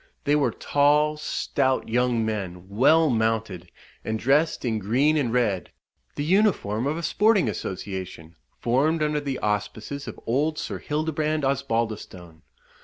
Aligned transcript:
They 0.23 0.35
were 0.35 0.49
tall, 0.49 1.15
stout 1.17 1.87
young 1.87 2.25
men, 2.25 2.67
well 2.69 3.07
mounted, 3.11 3.69
and 4.03 4.17
dressed 4.17 4.65
in 4.65 4.79
green 4.79 5.15
and 5.15 5.31
red, 5.31 5.69
the 6.15 6.23
uniform 6.25 6.87
of 6.87 6.97
a 6.97 7.03
sporting 7.03 7.47
association, 7.47 8.35
formed 8.57 9.03
under 9.03 9.19
the 9.19 9.37
auspices 9.37 10.07
of 10.07 10.19
old 10.25 10.57
Sir 10.57 10.79
Hildebrand 10.79 11.43
Osbaldistone. 11.45 12.41